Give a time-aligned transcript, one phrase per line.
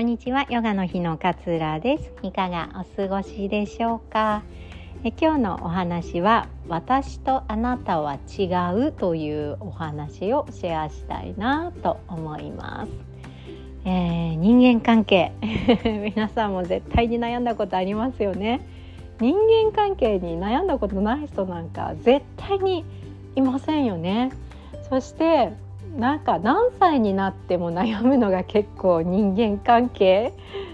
[0.00, 0.46] んにちは。
[0.48, 2.10] ヨガの日の勝浦です。
[2.22, 4.42] いかがお過ごしでしょうか？
[5.04, 8.44] え今日のお話は私とあなたは違
[8.88, 12.92] うというお話をシェアしたいなと思います、
[13.84, 15.32] えー、人間関係。
[15.84, 18.66] 皆さんも絶対に悩んだことありますよね。
[19.20, 22.86] 人間関係に悩んだことない人なんか絶対に
[23.36, 24.30] いませんよね。
[24.88, 25.52] そして
[25.96, 30.32] なんか何歳になっても悩むのが結構人間関係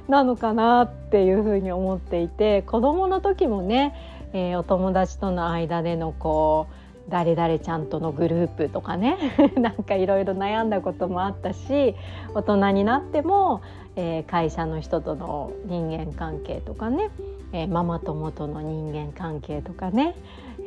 [0.08, 3.94] なのかなっていうふうに思っていて子どもの時もね、
[4.32, 9.16] えー、お友達との間でのこう誰々ちゃんとのグループとかね
[9.56, 11.94] なんかいろいろ悩んだこともあったし
[12.34, 13.62] 大人になっても、
[13.94, 17.10] えー、会社の人との人間関係とかね、
[17.52, 20.14] えー、ママ友との人間関係とかね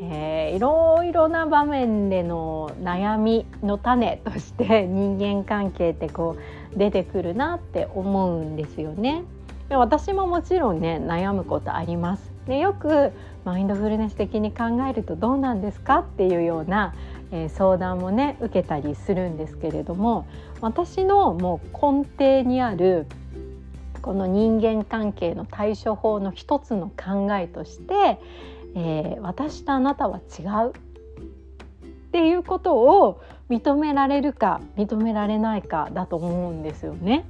[0.01, 6.37] えー、いろいろな場面での悩みの種として人間関係ってこ
[6.73, 9.23] う出てくるなって思うんですよね。
[9.69, 12.31] 私ももちろんね悩むことあります。
[12.47, 13.11] でよく
[13.45, 16.95] マインドフルネス的に考えるとどうなんですかっていうような、
[17.31, 20.25] えー、相談もね受けたりするんですけれども
[20.61, 23.05] 私のもう根底にある
[24.01, 28.19] この人間関係の対処法の一つの考えとして
[28.75, 37.25] えー、私とあなたは違うっていうことを認められるか認められないかだと思うんですよね。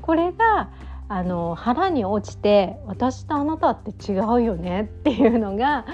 [0.00, 0.70] これが
[1.08, 5.86] あの腹に落ちて私とあなたって違うよねっていうのが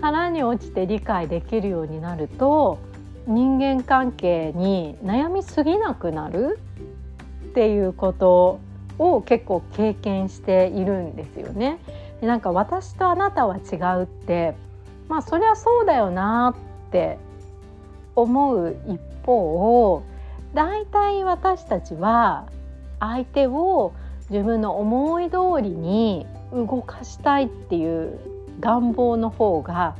[0.00, 2.78] 腹に落ちて理解できるようになると
[3.26, 6.58] 人間関係に悩みすぎなくなる
[7.44, 8.60] っていうこと
[8.98, 11.78] を結構経験しているんですよね。
[12.20, 14.54] でなんか私とあなたは違うって
[15.08, 16.54] まあそりゃそうだよな
[16.88, 17.18] って
[18.14, 20.02] 思う一方
[20.54, 22.46] 大体私たちは
[22.98, 23.92] 相手を
[24.30, 28.18] 自分の思い通りに動かしたいっていう
[28.60, 29.96] 願望の方が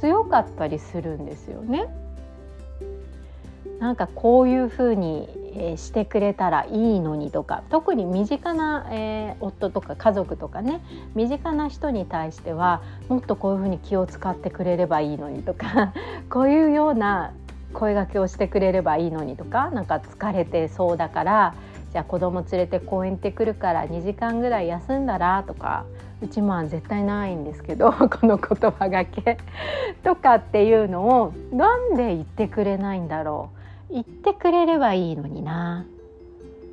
[0.00, 1.88] 強かったりするんですよね。
[3.80, 5.28] なんかこういうふうに、
[5.76, 10.80] してくれたらいいのにとか特に身近な、えー、夫とか家族とかね
[11.16, 15.92] 身近な人に対してはもっとこういうふうに気を使ってくれればいいのにとか
[16.30, 17.32] こういうような
[17.72, 21.54] 声がけをしてくれればいいのにとかなんか疲れてそうだから
[21.92, 25.84] じゃあ子供連れて公園行ってくるから2時間ぐらい休んだらとか
[26.22, 29.38] うちまあ絶対ないんですけど この言葉がけ
[30.04, 33.59] とかっていうのをなんで言ってくれないんだろう？
[33.92, 35.86] 言ってくれればいいのにな。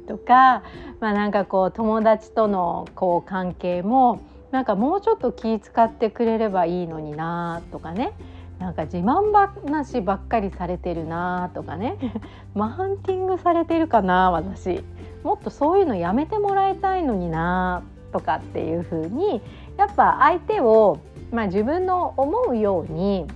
[0.07, 0.63] とか、
[0.99, 7.61] まあ、なんかこう友達とのこう関係もなんかもうちょっと気遣ってくれればいいのにな。
[7.71, 8.13] とかね。
[8.59, 11.51] なんか自慢話ばっかりされてるな。
[11.53, 11.97] とかね。
[12.55, 14.31] マハンティングされてるかな。
[14.31, 14.83] 私。
[15.23, 17.83] もっとそういうのやめてもらいたいのにな。
[18.11, 19.41] とかっていう風に
[19.77, 20.99] やっぱ相手を、
[21.31, 23.27] まあ、自分の思うように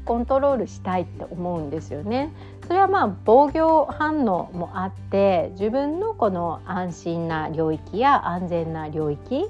[0.00, 2.32] コントロールしたいって思うんですよね。
[2.66, 9.46] それはまあ防御反応もあって自分のこの安心な領域や安全な領域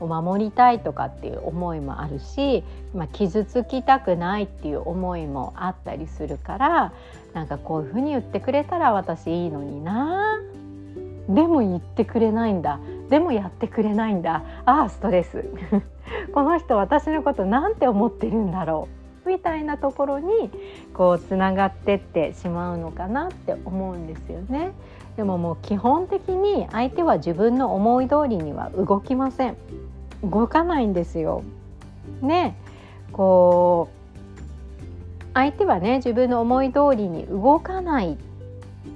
[0.00, 6.92] を守りたいとかっていう思いもあるし、まあ、傷つきたくないっていう思いもあったりするから
[7.32, 10.40] なんかこういうふうに言ってくれたら私いいのにな。
[11.28, 12.78] でも言ってくれないんだ。
[13.08, 14.42] でもやってくれないんだ。
[14.66, 15.44] ああストレス。
[16.34, 19.03] この人私のことなんて思ってるんだろう。
[19.26, 20.50] みたいなところに
[20.92, 24.72] こうつながってってしまうのかなって思うんですよね。
[25.16, 29.56] でももう基本的に相手は自分の思い通りには動きません。
[30.22, 31.42] 動かないんですよ。
[32.20, 32.56] ね、
[33.12, 34.04] こう
[35.34, 38.16] 相手はね自分の思い通りに動かない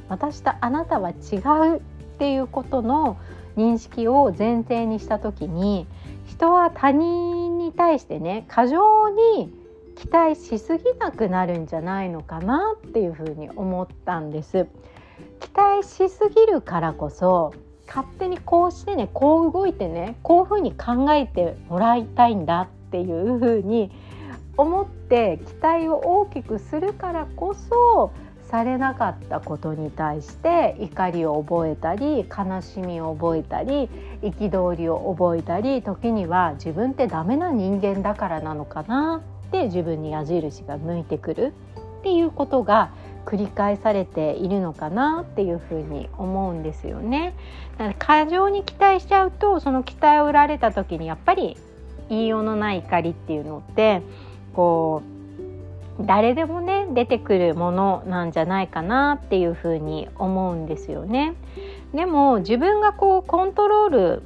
[0.09, 1.37] 私とあなたは違
[1.75, 1.81] うっ
[2.19, 3.17] ていうことの
[3.57, 5.87] 認識を前提にした時に
[6.27, 9.53] 人は他人に対してね過剰に
[9.99, 14.69] 期待しすぎなくなるんじゃないのかなっていうふうに思ったんです。
[15.41, 17.53] 期待しすぎるからこそ
[17.89, 23.91] 勝手にこうしてねこう動いてねこういうふうに考えてもらいたいんだっていうふうに
[24.57, 28.13] 思って期待を大きくするからこそ
[28.49, 33.89] されなかったことに対して怒りを覚えたり悲しみを覚えたり
[34.23, 41.53] 憤りを覚えたり時には自分ってダメな人間だからなのかなって自分に矢印が向いてくる
[42.01, 42.91] っていうことが
[43.25, 47.35] 繰り返されているのかなっていうふうに思うんですよね。
[47.77, 51.57] だから過剰に期待しちゃうとその期待を売られた時にやっぱり
[52.09, 54.03] 言いようのない怒りっていうのって
[54.55, 55.03] こ
[56.01, 61.35] う誰でもね出てくるものなんじゃないかなっていうふうに思うんですよね。
[61.93, 64.23] でも自分がこうコントロール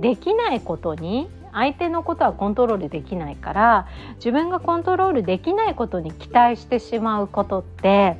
[0.00, 3.86] できないことに相手のことはコントロールできないから
[4.16, 8.16] 自分がコントロールできないことに期待してしまうことって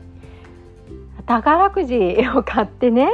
[1.27, 1.97] 宝くじ
[2.35, 3.09] を買ってね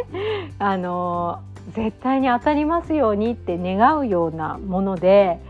[0.59, 1.41] あの
[1.75, 5.41] 絶対に当たりますようにって願うようなもので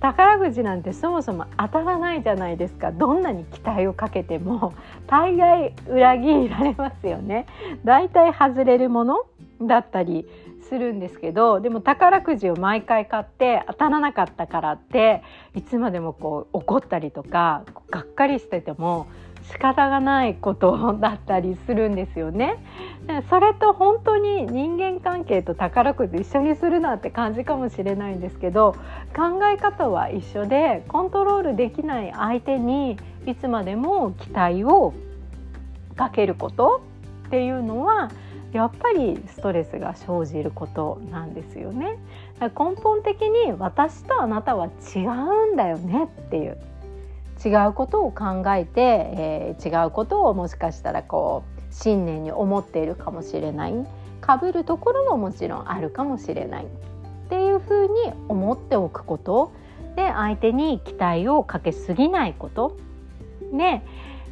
[0.00, 2.90] 宝くじなんてそもそも当たらないじゃないですか。
[2.90, 4.72] どんなに期待をかけても。
[5.06, 7.46] 大概裏切られますよね。
[7.84, 9.26] だいたい外れるもの
[9.60, 10.26] だったり
[10.68, 11.60] するんですけど。
[11.60, 15.22] でも宝くじを毎回買って当たらなかったからって
[15.54, 19.06] いつまでもこう怒ったりとかがっかりしてても
[19.50, 22.58] 仕方がないことだったりするんですよね。
[23.28, 28.76] それと本当に人間関係と宝くじ一緒にするなって感じかもしれないんですけど
[29.16, 34.94] 考え方は一緒でコントロールできない相手にいつまでも期待を
[35.96, 36.82] かけること
[37.26, 38.10] っていうのは
[38.52, 41.98] やっぱりストレスが生じることなんですよね。
[42.40, 46.58] 根本的に私とあなたは違うんだよねっていう
[47.44, 53.74] 違うことを考えて、えー、違うことをもしかしたらこう信念に思っているかもしれない。
[54.20, 56.64] かぶるところももちろんあるかもしれない。
[56.64, 56.68] っ
[57.30, 59.52] ていうふうに思っておくこと。
[59.96, 62.76] で相手に期待をかけすぎないこと。
[63.52, 63.82] で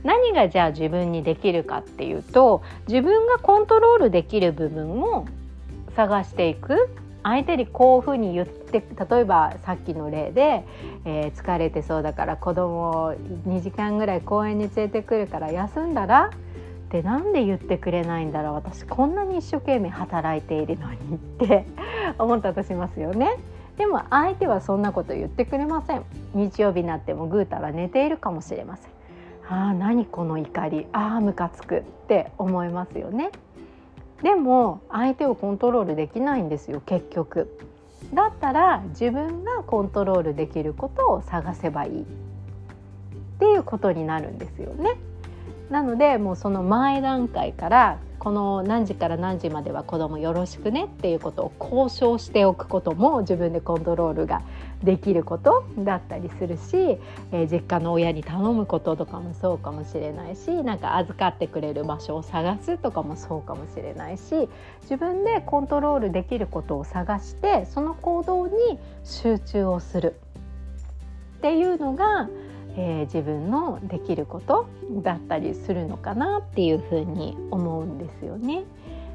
[0.04, 5.26] 何がじゃあ自分にできるかっていうと自分がコントロールできる部分を
[5.96, 6.88] 探していく。
[7.28, 10.64] 相手にこういうふうに言って例えばさっきの例で、
[11.04, 13.14] えー、疲れてそうだから子供を
[13.46, 16.30] 2時間ぐらい公園に連れてくるから休んだら
[16.88, 18.54] ってなんで言ってくれないんだろう。
[18.54, 21.66] 私こんなに一生懸命働いているのにって
[22.18, 23.36] 思ったとしますよね。
[23.76, 26.02] でも相手はそんなこと言ってくれません。
[26.32, 28.90] 日曜日になってもぐうたら寝ているかもしれません。
[29.50, 30.86] ああ何この怒り。
[30.92, 33.32] ああムカつくって思いますよね。
[34.22, 37.48] でも相手をコントロールできないんですよ結局。
[38.14, 42.02] だったら自分がコントロールできることを探せばいい。
[42.02, 42.04] っ
[43.38, 44.96] ていうことになるんですよね。
[45.70, 54.42] なのでもうその前段階からこの何時から何時までは子供よろしくねっていうことを交渉しておくことも自分でコントロールが
[54.82, 56.98] できることだったりするし、
[57.32, 64.48] えー、実家の親に頼むこととかもそうかもしれないしなんか預かってくれる場所を探すとかもそうかもしれないし
[64.82, 70.16] 自分でコントロールできることを探してその行動に集中をする
[71.38, 72.28] っていうのが
[72.80, 74.68] えー、自分のできること
[75.02, 78.62] だったりするのかなっていうふうに思うんですよね。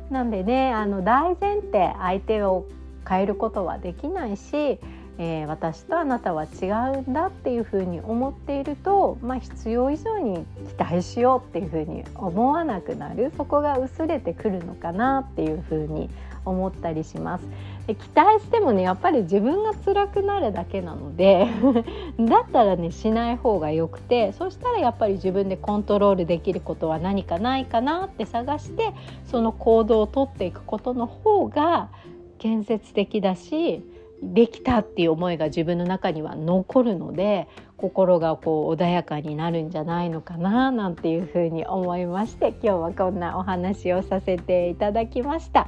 [0.10, 2.66] なんでねあの大前提相手を
[3.08, 4.80] 変えることはできないし、
[5.20, 6.66] えー、私とあなたは違
[6.98, 16.10] うんだっていうふうに思っていると、まあ、必要以上に期待しようっていうふうに思わなくなるそこが薄れてくるのかなっていうふうに
[16.46, 17.46] 思ったりします。
[17.88, 21.48] で期待してもねやっぱり自分が辛くなるだけなので
[22.18, 28.94] だったらねしない方がよくてそしたらやっぱり自分でコントロールできることは何かないかなって探して
[29.26, 31.90] その行動をとっていくことの方が
[32.38, 33.84] 建設的だし
[34.32, 37.48] できたっていう思いが自分の中には残るので
[37.78, 45.68] 心がこう穏やかになるんじゃないのかななんていうふうに思いまして今日はこんなお話をさせていただきました。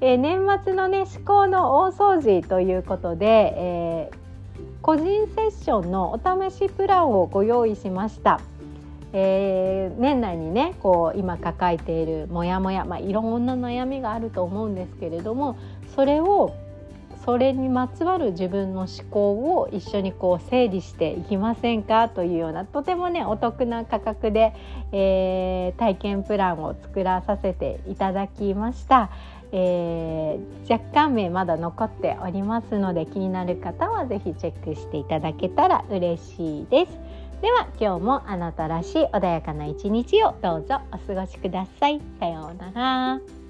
[0.00, 4.16] えー、年末のね思考の大掃除ということで、えー、
[4.82, 8.40] 個人セッションのお試しプランをご用意しました。
[9.12, 15.58] えー、年内にねこう今抱えているモヤモヤ、まあ、いろんな悩みがあると思うんですけれども
[15.94, 16.54] それを
[17.24, 24.52] それにまつわる自分の思考を一緒にこう整理していきませんかというようなとてもねお得な価格で、
[24.90, 29.10] えー、体験プランを作らさせていただきました。
[29.54, 36.98] えー、若干名まだ残っておりますので気になる方は是非チェックしていただけたら嬉しいです。
[37.42, 42.00] では今日もあなたらしい穏やかな一日をどうぞお過ごしください。
[42.18, 43.41] さようなら。